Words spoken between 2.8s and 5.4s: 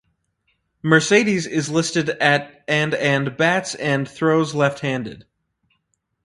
and bats and throws left handed.